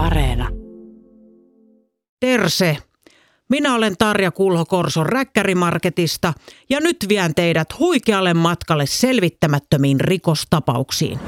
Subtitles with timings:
[0.00, 0.48] Areena.
[2.20, 2.76] Terse!
[3.48, 6.32] Minä olen Tarja Kulho Korson Räkkärimarketista
[6.70, 11.18] ja nyt vien teidät huikealle matkalle selvittämättömiin rikostapauksiin.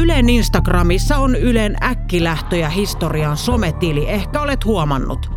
[0.00, 5.30] Ylen Instagramissa on Ylen äkkilähtöjä historian sometili, ehkä olet huomannut.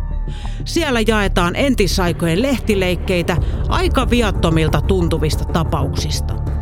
[0.64, 3.36] Siellä jaetaan entisaikojen lehtileikkeitä
[3.68, 6.34] aika viattomilta tuntuvista tapauksista–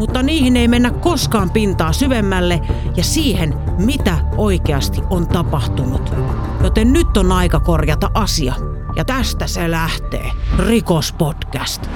[0.00, 2.60] mutta niihin ei mennä koskaan pintaa syvemmälle
[2.96, 6.12] ja siihen, mitä oikeasti on tapahtunut.
[6.62, 8.54] Joten nyt on aika korjata asia.
[8.96, 10.30] Ja tästä se lähtee.
[10.58, 11.86] Rikospodcast.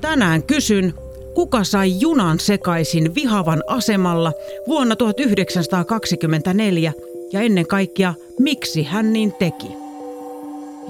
[0.00, 0.94] Tänään kysyn,
[1.34, 4.32] kuka sai junan sekaisin Vihavan asemalla
[4.66, 6.92] vuonna 1924
[7.32, 9.77] ja ennen kaikkea, miksi hän niin teki.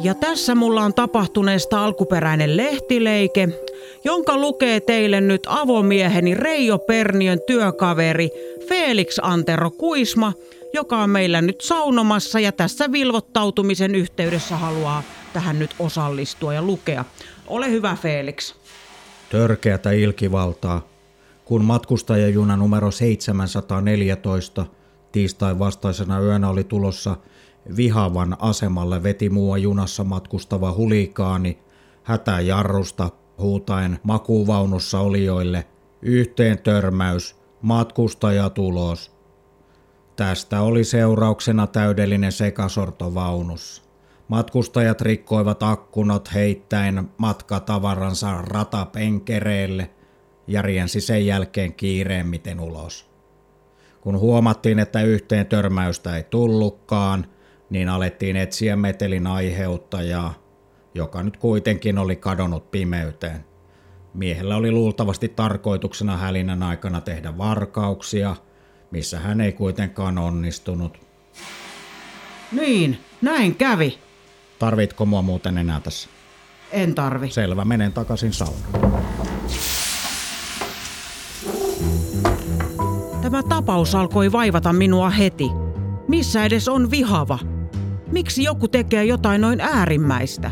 [0.02, 3.48] Ja tässä mulla on tapahtuneesta alkuperäinen lehtileike,
[4.05, 8.30] jonka lukee teille nyt avomieheni Reijo Perniön työkaveri
[8.69, 10.33] Felix Antero Kuisma,
[10.73, 17.04] joka on meillä nyt saunomassa ja tässä vilvottautumisen yhteydessä haluaa tähän nyt osallistua ja lukea.
[17.46, 18.54] Ole hyvä Felix.
[19.30, 20.88] Törkeätä ilkivaltaa,
[21.45, 24.66] kun matkustajajuna numero 714
[25.13, 27.16] tiistain vastaisena yönä oli tulossa
[27.77, 31.59] Vihavan asemalle veti mua junassa matkustava hulikaani
[32.02, 35.66] hätäjarrusta huutaen makuvaunussa olijoille
[36.02, 39.19] yhteen törmäys, matkustajatulos.
[40.16, 43.82] Tästä oli seurauksena täydellinen sekasorto vaunussa.
[44.29, 49.91] Matkustajat rikkoivat akkunat heittäen matkatavaransa ratapenkereelle
[50.47, 53.10] ja riensi sen jälkeen kiireemmiten ulos.
[54.01, 57.27] Kun huomattiin, että yhteen törmäystä ei tullutkaan,
[57.71, 60.49] niin alettiin etsiä metelin aiheuttajaa
[60.99, 63.45] joka nyt kuitenkin oli kadonnut pimeyteen.
[64.15, 68.37] Miehellä oli luultavasti tarkoituksena hälinän aikana tehdä varkauksia,
[68.91, 70.99] missä hän ei kuitenkaan onnistunut.
[72.53, 73.99] Niin, näin kävi.
[74.59, 76.09] Tarvitko mua muuten enää tässä?
[76.72, 77.31] En tarvi.
[77.31, 79.03] Selvä, menen takaisin saunaan.
[83.22, 85.50] Tämä tapaus alkoi vaivata minua heti.
[86.09, 87.57] Missä edes on vihava?
[88.12, 90.50] Miksi joku tekee jotain noin äärimmäistä?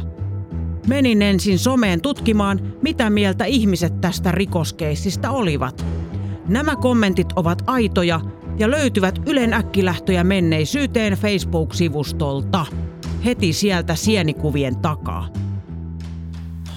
[0.87, 5.85] Menin ensin someen tutkimaan, mitä mieltä ihmiset tästä rikoskeissistä olivat.
[6.49, 8.21] Nämä kommentit ovat aitoja
[8.59, 12.67] ja löytyvät Ylen äkkilähtöjä menneisyyteen Facebook-sivustolta.
[13.25, 15.29] Heti sieltä sienikuvien takaa.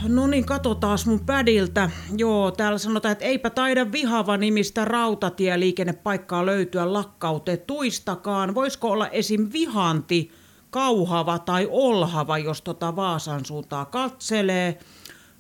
[0.07, 1.89] No niin, katsotaan mun pädiltä.
[2.17, 8.55] Joo, täällä sanotaan, että eipä taida vihava nimistä rautatieliikennepaikkaa löytyä lakkautetuistakaan.
[8.55, 9.49] Voisiko olla esim.
[9.53, 10.31] vihanti
[10.69, 14.79] kauhava tai olhava, jos tota Vaasan suuntaa katselee.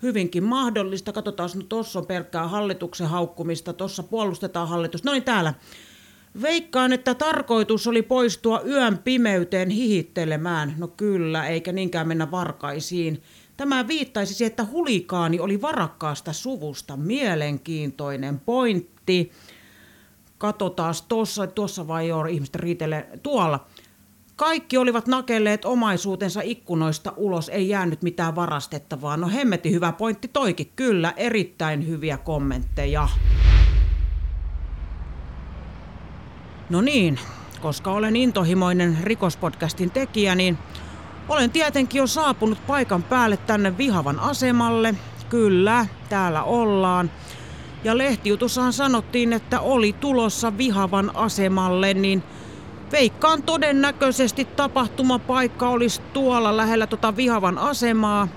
[0.01, 1.11] Hyvinkin mahdollista.
[1.11, 5.09] Katsotaan, no tuossa on pelkkää hallituksen haukkumista, tuossa puolustetaan hallitusta.
[5.09, 5.53] No niin, täällä.
[6.41, 10.75] Veikkaan, että tarkoitus oli poistua yön pimeyteen hihittelemään.
[10.77, 13.23] No kyllä, eikä niinkään mennä varkaisiin.
[13.57, 16.97] Tämä viittaisi siihen, että hulikaani oli varakkaasta suvusta.
[16.97, 19.31] Mielenkiintoinen pointti.
[20.37, 23.67] Katsotaan tuossa, tuossa vai joo, ihmiset riitelee tuolla.
[24.39, 29.17] Kaikki olivat nakelleet omaisuutensa ikkunoista ulos, ei jäänyt mitään varastettavaa.
[29.17, 33.09] No hemmeti hyvä pointti toikin, kyllä, erittäin hyviä kommentteja.
[36.69, 37.19] No niin,
[37.61, 40.57] koska olen intohimoinen rikospodcastin tekijä, niin
[41.29, 44.95] olen tietenkin jo saapunut paikan päälle tänne Vihavan asemalle.
[45.29, 47.11] Kyllä, täällä ollaan.
[47.83, 52.23] Ja lehtijutussahan sanottiin, että oli tulossa Vihavan asemalle, niin–
[52.91, 58.27] Veikkaan todennäköisesti tapahtumapaikka olisi tuolla lähellä tota Vihavan asemaa.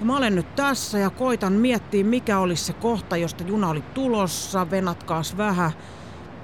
[0.00, 3.82] Ja mä olen nyt tässä ja koitan miettiä, mikä olisi se kohta, josta juna oli
[3.94, 4.70] tulossa.
[4.70, 5.72] Venatkaas vähän.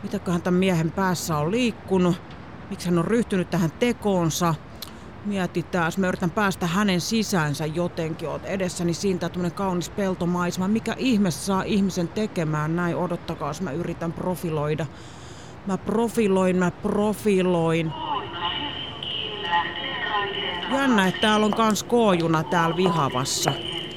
[0.03, 2.23] Mitäköhän tämän miehen päässä on liikkunut?
[2.71, 4.55] Miksi hän on ryhtynyt tähän tekoonsa?
[5.25, 8.29] Mietitään, mä yritän päästä hänen sisäänsä jotenkin.
[8.29, 10.69] Oot edessäni siitä tämmönen kaunis peltomaisema.
[10.69, 12.97] Mikä ihme saa ihmisen tekemään näin?
[12.97, 14.87] Odottakaa, mä yritän profiloida
[15.67, 17.93] Mä profiloin, mä profiloin.
[20.73, 23.53] Jännä, että täällä on kans koojuna täällä vihavassa.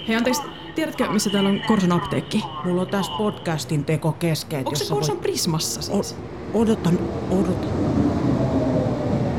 [0.08, 0.42] Hei anteeksi,
[0.76, 2.44] tiedätkö missä täällä on Korson apteekki?
[2.66, 4.60] Mulla on tässä podcastin teko kesken.
[4.60, 5.22] Onko se Korson voit...
[5.22, 6.16] Prismassa siis?
[6.54, 7.00] O- odotan,
[7.30, 7.70] odotan.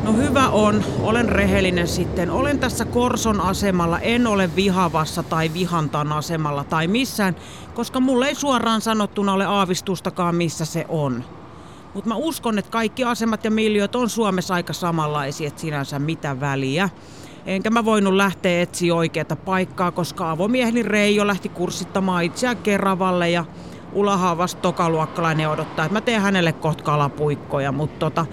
[0.04, 2.30] No hyvä on, olen rehellinen sitten.
[2.30, 7.36] Olen tässä Korson asemalla, en ole vihavassa tai vihantan asemalla tai missään,
[7.74, 11.24] koska mulle ei suoraan sanottuna ole aavistustakaan missä se on.
[11.94, 16.40] Mutta mä uskon, että kaikki asemat ja miljööt on Suomessa aika samanlaisia, että sinänsä mitä
[16.40, 16.88] väliä.
[17.46, 23.44] Enkä mä voinut lähteä etsiä oikeata paikkaa, koska avomieheni Reijo lähti kurssittamaan itseään Keravalle ja
[23.92, 28.26] Ulahan vasta tokaluokkalainen odottaa, että mä teen hänelle kohta kalapuikkoja, mutta tota,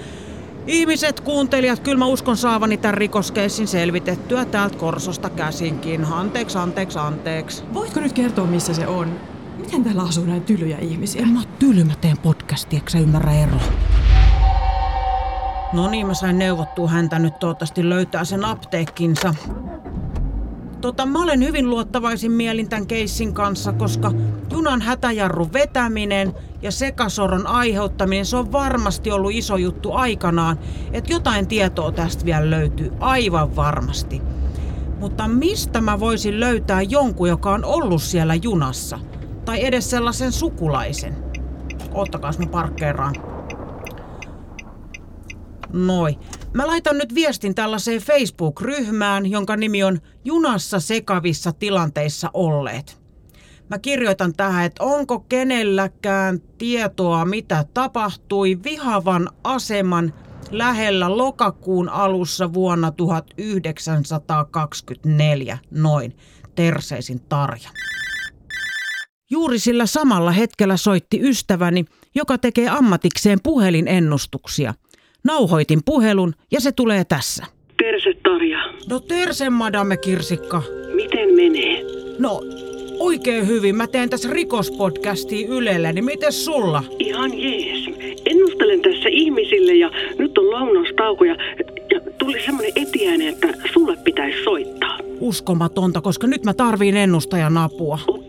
[0.68, 6.06] Ihmiset, kuuntelijat, kyllä mä uskon saavani tämän rikoskeissin selvitettyä täältä Korsosta käsinkin.
[6.06, 7.64] Anteeksi, anteeksi, anteeksi.
[7.74, 9.20] Voitko nyt kertoa, missä se on?
[9.72, 11.22] Miten täällä asuu näin tylyjä ihmisiä?
[11.22, 13.62] En mä oon tyly, mä teen podcastia, eikö sä ymmärrä eroa?
[15.74, 19.36] No niin, mä sain neuvottua häntä nyt toivottavasti löytää sen apteekkinsa.
[20.82, 24.12] Tota, mä olen hyvin luottavaisin mielin tämän keissin kanssa, koska
[24.52, 30.60] junan hätäjarrun vetäminen ja sekasoron aiheuttaminen, se on varmasti ollut iso juttu aikanaan,
[30.94, 34.22] että jotain tietoa tästä vielä löytyy, aivan varmasti.
[35.00, 39.00] Mutta mistä mä voisin löytää jonkun, joka on ollut siellä junassa?
[39.46, 41.16] Tai edes sellaisen sukulaisen?
[41.94, 43.16] Ottakaas mä parkkeeraan.
[45.74, 46.20] Noi.
[46.54, 53.02] Mä laitan nyt viestin tällaiseen Facebook-ryhmään, jonka nimi on Junassa sekavissa tilanteissa olleet.
[53.70, 60.14] Mä kirjoitan tähän, että onko kenelläkään tietoa, mitä tapahtui Vihavan aseman
[60.52, 65.58] lähellä lokakuun alussa vuonna 1924.
[65.72, 66.18] Noin.
[66.56, 67.70] Terseisin Tarja.
[69.32, 71.86] Juuri sillä samalla hetkellä soitti ystäväni,
[72.16, 74.74] joka tekee ammatikseen puhelinennustuksia–
[75.24, 77.46] Nauhoitin puhelun ja se tulee tässä.
[77.78, 78.60] Terse Tarja.
[78.90, 80.62] No terse, madame Kirsikka.
[80.96, 81.84] Miten menee?
[82.20, 82.42] No,
[83.00, 83.76] oikein hyvin.
[83.76, 86.84] Mä teen tässä rikospodcastia Ylellä, niin miten sulla?
[87.00, 87.86] Ihan jees.
[88.26, 91.36] Ennustelen tässä ihmisille ja nyt on lounastauko ja,
[91.92, 94.98] ja tuli semmoinen etiäinen, että sulle pitäisi soittaa.
[95.20, 98.00] Uskomatonta, koska nyt mä tarviin ennustajan apua.
[98.08, 98.21] Okei,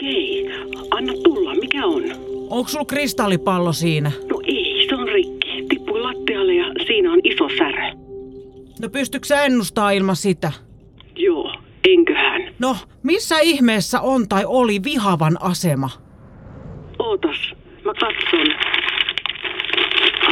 [2.63, 4.13] Onko sulla kristallipallo siinä?
[4.31, 5.65] No ei, se on rikki.
[5.69, 7.91] Tippui lattialle ja siinä on iso särö.
[8.81, 10.53] No pystytkö sä ennustaa ilman sitä?
[11.17, 11.55] Joo,
[11.89, 12.43] enköhän.
[12.59, 15.91] No, missä ihmeessä on tai oli vihavan asema?
[16.99, 17.55] Ootas,
[17.85, 18.47] mä katson.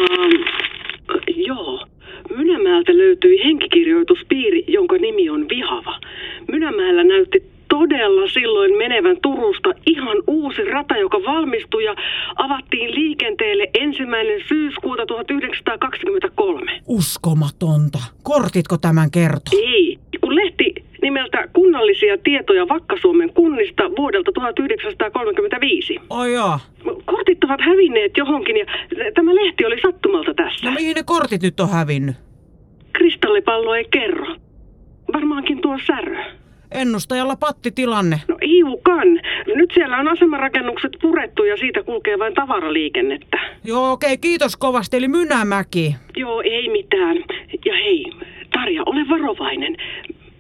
[0.01, 0.45] Um,
[1.37, 1.87] joo,
[2.37, 6.01] Mynämäeltä löytyi henkikirjoituspiiri, jonka nimi on Vihava.
[6.53, 7.50] Mynämäellä näytti
[7.91, 11.95] todella silloin menevän Turusta ihan uusi rata, joka valmistui ja
[12.37, 16.81] avattiin liikenteelle ensimmäinen syyskuuta 1923.
[16.87, 17.99] Uskomatonta.
[18.23, 19.61] Kortitko tämän kertoo?
[19.67, 25.99] Ei, kun lehti nimeltä Kunnallisia tietoja Vakka-Suomen kunnista vuodelta 1935.
[26.11, 26.59] Oi joo.
[27.05, 28.65] Kortit ovat hävinneet johonkin ja
[29.15, 30.67] tämä lehti oli sattumalta tässä.
[30.67, 32.17] No mihin ne kortit nyt on hävinnyt?
[32.93, 34.37] Kristallipallo ei kerro.
[35.13, 36.25] Varmaankin tuo särö.
[36.73, 38.21] Ennustajalla pattitilanne.
[38.29, 39.09] No hiukan.
[39.55, 43.41] Nyt siellä on asemarakennukset purettu ja siitä kulkee vain tavaraliikennettä.
[43.65, 44.97] Joo, okei, kiitos kovasti.
[44.97, 45.97] Eli Mynämäki.
[46.17, 47.17] Joo, ei mitään.
[47.65, 48.05] Ja hei,
[48.53, 49.77] Tarja, ole varovainen.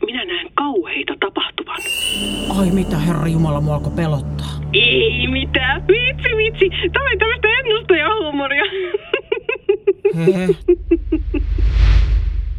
[0.06, 1.80] Minä näen kauheita tapahtuvan.
[2.58, 4.46] Ai mitä, herra Jumala, mua alkoi pelottaa.
[4.72, 5.82] Ei mitään.
[5.88, 6.70] Vitsi, vitsi.
[6.92, 8.64] Tämä oli tämmöistä ennustajahuumoria.
[10.16, 10.48] Hehe.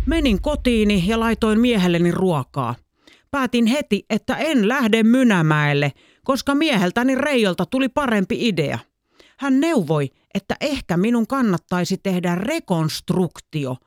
[0.06, 2.76] Menin kotiini ja laitoin miehelleni ruokaa.
[3.32, 5.92] Päätin heti, että en lähde Mynämäelle,
[6.24, 8.80] koska mieheltäni Reijolta tuli parempi idea.
[9.38, 13.78] Hän neuvoi, että ehkä minun kannattaisi tehdä rekonstruktio,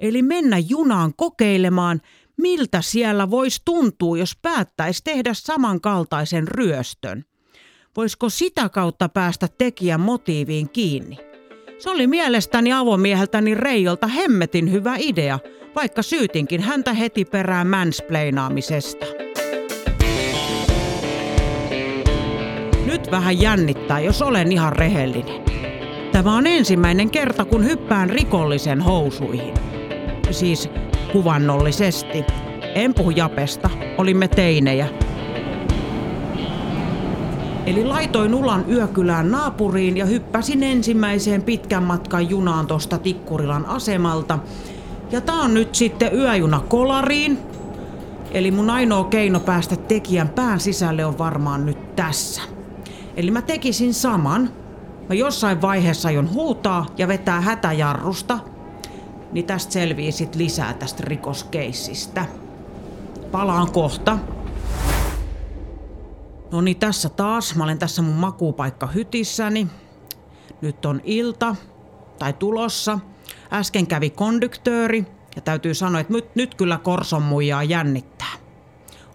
[0.00, 2.00] eli mennä junaan kokeilemaan,
[2.42, 7.24] miltä siellä voisi tuntua, jos päättäisi tehdä samankaltaisen ryöstön.
[7.96, 11.33] Voisiko sitä kautta päästä tekijän motiiviin kiinni?
[11.78, 15.38] Se oli mielestäni avomieheltäni Reijolta hemmetin hyvä idea,
[15.74, 19.06] vaikka syytinkin häntä heti perään mansplainaamisesta.
[22.86, 25.44] Nyt vähän jännittää, jos olen ihan rehellinen.
[26.12, 29.54] Tämä on ensimmäinen kerta, kun hyppään rikollisen housuihin.
[30.30, 30.68] Siis
[31.12, 32.24] kuvannollisesti.
[32.74, 35.03] En puhu japesta, olimme teinejä.
[37.66, 44.38] Eli laitoin ulan yökylään naapuriin ja hyppäsin ensimmäiseen pitkän matkan junaan tuosta Tikkurilan asemalta.
[45.10, 47.38] Ja tää on nyt sitten yöjuna kolariin.
[48.30, 52.42] Eli mun ainoa keino päästä tekijän pään sisälle on varmaan nyt tässä.
[53.16, 54.50] Eli mä tekisin saman.
[55.08, 58.38] Mä jossain vaiheessa aion huutaa ja vetää hätäjarrusta.
[59.32, 62.26] Niin tästä selvii sit lisää tästä rikoskeissistä.
[63.32, 64.18] Palaan kohta.
[66.54, 67.54] No niin, tässä taas.
[67.54, 69.66] Mä olen tässä mun makuupaikka hytissäni.
[70.60, 71.56] Nyt on ilta,
[72.18, 72.98] tai tulossa.
[73.52, 75.06] Äsken kävi kondyktööri,
[75.36, 78.32] ja täytyy sanoa, että nyt, nyt kyllä Korson muijaa jännittää.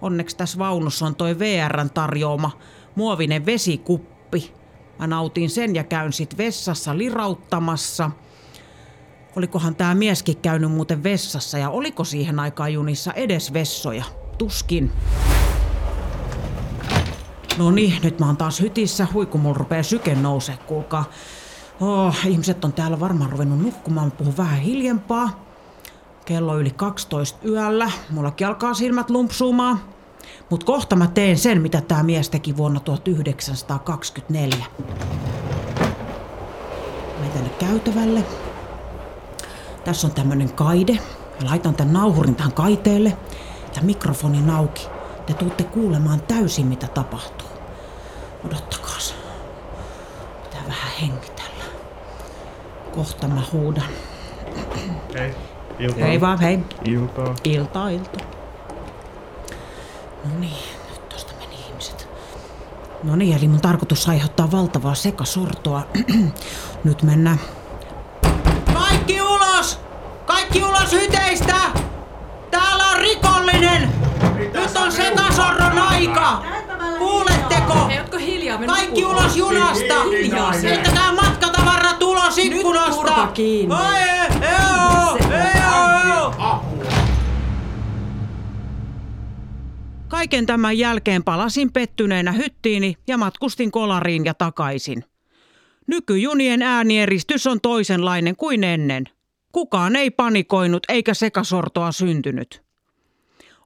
[0.01, 2.51] Onneksi tässä vaunussa on toi VRn tarjoama
[2.95, 4.53] muovinen vesikuppi.
[4.99, 8.11] Mä nautin sen ja käyn sit vessassa lirauttamassa.
[9.35, 14.03] Olikohan tää mieskin käynyt muuten vessassa ja oliko siihen aikaan junissa edes vessoja?
[14.37, 14.91] Tuskin.
[17.59, 19.07] No niin, nyt mä oon taas hytissä.
[19.13, 21.05] Hui, kun mulla rupee syke nousee, kuulkaa.
[21.81, 24.11] Oh, ihmiset on täällä varmaan ruvennut nukkumaan.
[24.11, 25.45] Puhun vähän hiljempaa.
[26.25, 27.91] Kello yli 12 yöllä.
[28.09, 29.79] Mullakin alkaa silmät lumpsuumaan.
[30.49, 34.65] Mut kohta mä teen sen, mitä tää mies teki vuonna 1924.
[37.19, 38.23] Mä tänne käytävälle.
[39.85, 40.93] Tässä on tämmönen kaide.
[41.41, 43.17] Mä laitan tän nauhurin tähän kaiteelle
[43.75, 44.98] ja mikrofonin auki.
[45.29, 47.47] Te tuutte kuulemaan täysin, mitä tapahtuu.
[48.45, 49.15] Odottakaas.
[50.43, 51.63] Pitää vähän hengitellä.
[52.95, 53.89] Kohta mä huudan.
[55.13, 55.35] Hei.
[55.79, 56.03] Iltaa.
[56.03, 56.59] Hei vaan, hei.
[56.85, 57.35] Iltaa.
[57.43, 58.19] Ilta, ilta.
[60.23, 60.57] No niin,
[60.89, 62.07] nyt tosta meni ihmiset.
[63.03, 65.87] No niin, eli mun tarkoitus aiheuttaa valtavaa sekasortoa.
[66.83, 67.39] nyt mennään.
[68.73, 69.79] Kaikki ulos!
[70.25, 71.78] Kaikki ulos hyteistä!
[74.39, 74.61] On!
[74.61, 76.43] Nyt on sekasorron aika!
[76.97, 77.87] Kuuletteko?
[77.87, 78.57] Hei, ootko hiljaa?
[78.57, 80.03] Me Kaikki ulos junasta!
[80.63, 83.01] Heittäkää matkatavarat ulos ikkunasta!
[83.01, 83.75] turpa kiinni.
[83.75, 84.09] Oi,
[84.41, 86.33] eo, eo.
[90.07, 95.03] Kaiken tämän jälkeen palasin pettyneenä hyttiini ja matkustin kolariin ja takaisin.
[95.87, 99.03] Nykyjunien äänieristys on toisenlainen kuin ennen.
[99.51, 102.68] Kukaan ei panikoinut eikä sekasortoa syntynyt.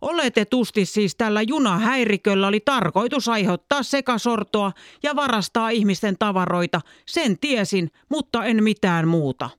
[0.03, 4.71] Oletetusti siis tällä junahäiriköllä oli tarkoitus aiheuttaa sekasortoa
[5.03, 9.49] ja varastaa ihmisten tavaroita, sen tiesin, mutta en mitään muuta.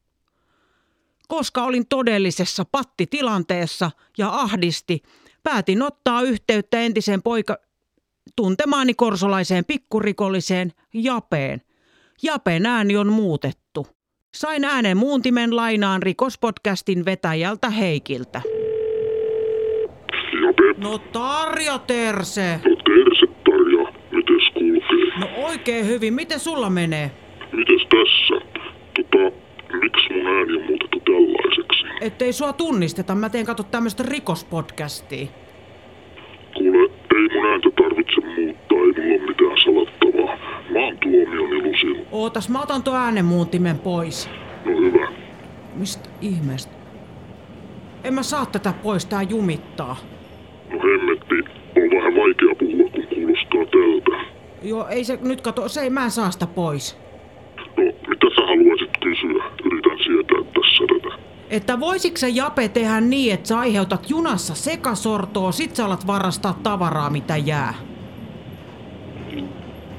[1.28, 5.02] Koska olin todellisessa pattitilanteessa ja ahdisti,
[5.42, 7.56] päätin ottaa yhteyttä entisen poika
[8.36, 11.62] tuntemaani korsolaiseen pikkurikolliseen Japeen.
[12.22, 13.86] Japen ääni on muutettu.
[14.34, 18.42] Sain äänen muuntimen lainaan rikospodcastin vetäjältä Heikiltä.
[20.58, 22.60] Jape, No Tarja Terse.
[22.64, 25.18] no terse Tarja, mites kulkee?
[25.20, 26.14] No oikein hyvin.
[26.14, 27.10] Miten sulla menee?
[27.52, 28.46] Mites tässä?
[28.96, 29.36] Tota,
[29.80, 31.84] miksi mun ääni on muutettu tällaiseksi?
[32.00, 33.14] Ettei sua tunnisteta.
[33.14, 35.26] Mä teen kato tämmöstä rikospodcastia.
[36.54, 40.36] Kuule, ei mun ääntä tarvitse muuttaa, ei mulla ole mitään salattavaa.
[40.70, 42.06] Mä oon tuomion ilusin.
[42.12, 44.30] Ootas, mä otan tuon äänemuuntimen pois.
[44.64, 45.08] No hyvä.
[45.74, 46.72] Mistä ihmeestä?
[48.04, 49.96] En mä saa tätä pois, tää jumittaa.
[50.72, 51.34] No hemmetti,
[51.76, 54.24] on vähän vaikea puhua, kun kuulostaa tältä.
[54.64, 56.98] Joo, ei se nyt kato, se ei, mä en saa sitä pois.
[57.56, 59.44] No, mitä sä haluaisit kysyä?
[59.64, 61.22] Yritän sietää tässä tätä.
[61.50, 66.58] Että voisiko se Jape tehdä niin, että sä aiheutat junassa sekasortoa, sit sä alat varastaa
[66.62, 67.74] tavaraa, mitä jää?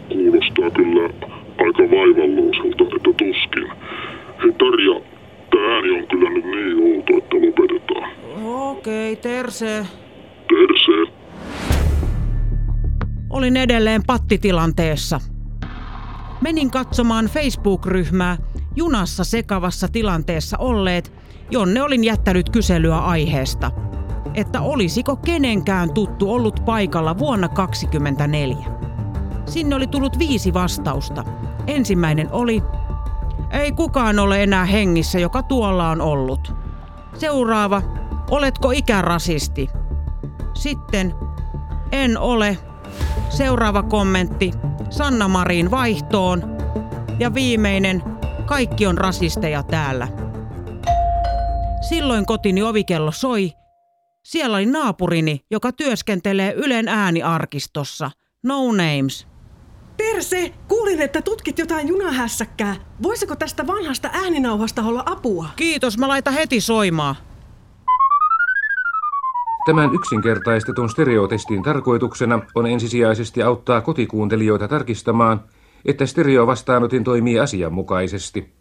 [0.10, 1.10] Kuulostaa kyllä
[1.58, 3.72] aika vaivalloiselta, että tuskin.
[4.44, 5.02] Hei Tarja,
[5.52, 8.12] tää ääni on kyllä nyt niin outo, että lopetetaan.
[8.46, 9.22] Okei, okay.
[9.22, 9.86] Terse.
[13.36, 15.22] Olin edelleen pattitilanteessa.
[16.42, 18.38] Menin katsomaan Facebook-ryhmää
[18.76, 21.14] junassa sekavassa tilanteessa olleet,
[21.52, 23.72] jonne olin jättänyt kyselyä aiheesta.
[24.34, 28.66] Että olisiko kenenkään tuttu ollut paikalla vuonna 2024.
[29.46, 31.24] Sinne oli tullut viisi vastausta.
[31.68, 32.64] Ensimmäinen oli,
[33.52, 36.54] ei kukaan ole enää hengissä, joka tuolla on ollut.
[37.18, 37.82] Seuraava,
[38.30, 39.70] oletko ikärasisti?
[40.54, 41.14] Sitten,
[41.92, 42.58] en ole.
[43.30, 44.52] Seuraava kommentti,
[44.90, 46.58] Sanna Marin vaihtoon.
[47.20, 48.04] Ja viimeinen,
[48.46, 50.08] kaikki on rasisteja täällä.
[51.90, 53.52] Silloin kotini ovikello soi.
[54.24, 58.12] Siellä oli naapurini, joka työskentelee Ylen ääniarkistossa.
[58.44, 59.28] No names.
[59.98, 62.76] Terse, kuulin, että tutkit jotain junahässäkkää.
[63.04, 65.50] Voisiko tästä vanhasta ääninauhasta olla apua?
[65.56, 67.16] Kiitos, mä laitan heti soimaan.
[69.66, 75.44] Tämän yksinkertaistetun stereotestin tarkoituksena on ensisijaisesti auttaa kotikuuntelijoita tarkistamaan,
[75.86, 78.54] että stereovastaanotin toimii asianmukaisesti.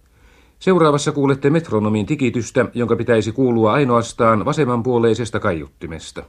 [0.58, 6.22] Seuraavassa kuulette metronomin tikitystä, jonka pitäisi kuulua ainoastaan vasemmanpuoleisesta kaiuttimesta.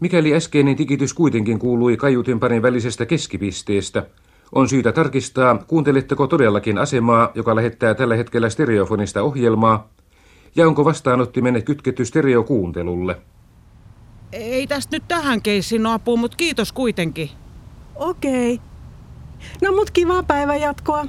[0.00, 4.06] Mikäli äskeinen tikitys kuitenkin kuului kaiutinparin välisestä keskipisteestä,
[4.52, 9.88] on syytä tarkistaa, kuunteletteko todellakin asemaa, joka lähettää tällä hetkellä stereofonista ohjelmaa,
[10.56, 13.16] ja onko vastaanottimenne kytketty stereokuuntelulle.
[14.32, 17.30] Ei tästä nyt tähän keissiin ole apua, mutta kiitos kuitenkin.
[17.96, 18.60] Okei.
[19.62, 21.06] No mut kivaa päivän jatkoa.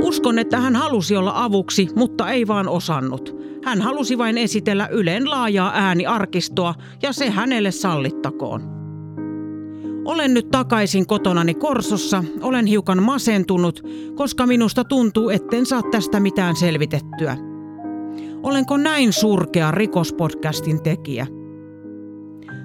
[0.00, 3.36] Uskon, että hän halusi olla avuksi, mutta ei vaan osannut.
[3.64, 8.75] Hän halusi vain esitellä Ylen laajaa ääniarkistoa ja se hänelle sallittakoon.
[10.06, 12.24] Olen nyt takaisin kotonani Korsossa.
[12.42, 13.82] Olen hiukan masentunut,
[14.14, 17.36] koska minusta tuntuu, etten saa tästä mitään selvitettyä.
[18.42, 21.26] Olenko näin surkea rikospodcastin tekijä?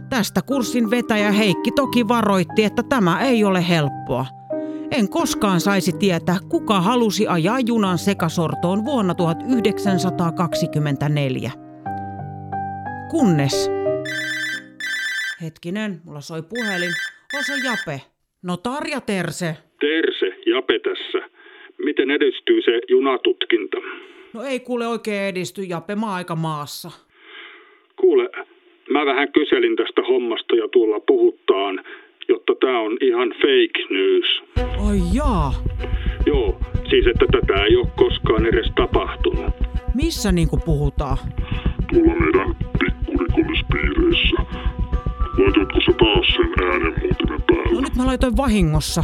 [0.10, 4.26] Tästä kurssin vetäjä Heikki toki varoitti, että tämä ei ole helppoa.
[4.92, 11.52] En koskaan saisi tietää, kuka halusi ajaa junan sekasortoon vuonna 1924.
[13.12, 13.70] Kunnes...
[15.42, 16.92] Hetkinen, mulla soi puhelin.
[17.38, 18.02] On se Jape.
[18.44, 19.58] No Tarja Terse.
[19.80, 21.30] Terse, Jape tässä.
[21.86, 23.78] Miten edistyy se junatutkinta?
[24.34, 26.92] No ei kuule oikein edisty Jape, mä aika maassa.
[27.96, 28.30] Kuule,
[28.90, 31.84] mä vähän kyselin tästä hommasta ja tuolla puhuttaan,
[32.28, 34.44] jotta tää on ihan fake news.
[34.88, 35.54] Ai jaa.
[36.26, 36.60] Joo,
[36.90, 39.54] siis että tätä ei ole koskaan edes tapahtunut.
[39.96, 41.18] Missä niinku puhutaan?
[41.90, 44.38] Tuolla meidän pikkurikollispiireissä.
[45.52, 47.74] Laitoitko sä taas sen äänen muuten päälle?
[47.74, 49.04] No nyt mä laitoin vahingossa.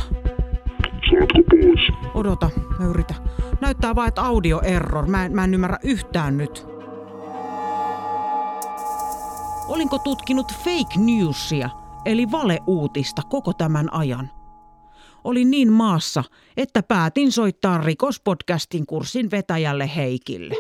[1.10, 2.12] Saatko pois?
[2.14, 2.50] Odota,
[2.80, 3.18] mä yritän.
[3.62, 5.08] Näyttää vaan, että audio error.
[5.08, 6.68] Mä en, mä en ymmärrä yhtään nyt.
[9.68, 11.70] Olinko tutkinut fake newsia,
[12.06, 14.30] eli valeuutista koko tämän ajan?
[15.24, 16.24] Olin niin maassa,
[16.58, 20.56] että päätin soittaa rikospodcastin kurssin vetäjälle Heikille.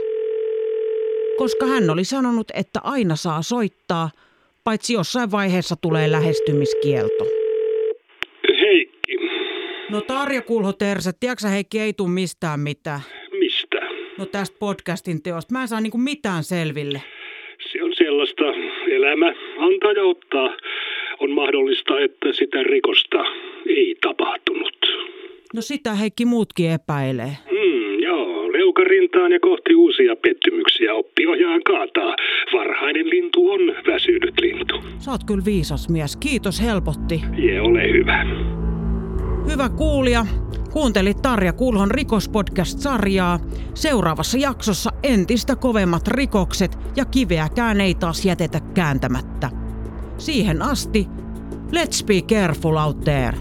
[1.37, 4.09] Koska hän oli sanonut, että aina saa soittaa,
[4.67, 7.25] paitsi jossain vaiheessa tulee lähestymiskielto.
[8.59, 9.17] Heikki,
[9.89, 12.99] No Tarja Kulho Terse, tiedätkö Heikki ei tuu mistään mitään.
[13.39, 13.77] mistä?
[14.17, 15.53] No tästä podcastin teosta.
[15.53, 17.01] Mä en saa niinku mitään selville.
[17.71, 18.43] Se on sellaista
[18.91, 20.57] elämä antaa ja ottaa.
[21.19, 23.23] On mahdollista, että sitä rikosta
[23.69, 24.77] ei tapahtunut.
[25.53, 27.37] No sitä Heikki muutkin epäilee.
[28.67, 32.15] Leuka rintaan ja kohti uusia pettymyksiä oppiohjaan kaataa.
[32.53, 34.75] Varhainen lintu on väsynyt lintu.
[34.99, 36.17] Sä oot kyllä viisas mies.
[36.17, 37.21] Kiitos helpotti.
[37.37, 38.25] Je, ole hyvä.
[39.51, 40.25] Hyvä kuulija.
[40.71, 43.39] Kuuntelit Tarja Kulhon rikospodcast-sarjaa.
[43.73, 49.49] Seuraavassa jaksossa entistä kovemmat rikokset ja kiveäkään ei taas jätetä kääntämättä.
[50.17, 51.07] Siihen asti,
[51.71, 53.37] let's be careful out there.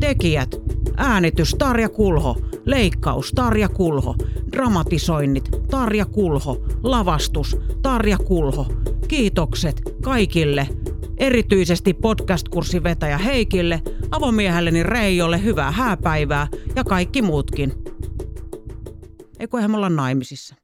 [0.00, 0.50] Tekijät.
[0.96, 2.47] Äänitys Tarja Kulho.
[2.68, 4.14] Leikkaus Tarja Kulho.
[4.52, 6.64] Dramatisoinnit Tarja Kulho.
[6.82, 8.66] Lavastus Tarja Kulho.
[9.08, 10.68] Kiitokset kaikille.
[11.16, 17.72] Erityisesti podcast-kurssin vetäjä Heikille, avomiehelleni Reijolle hyvää hääpäivää ja kaikki muutkin.
[19.40, 20.54] Eikö eihän me olla naimisissa?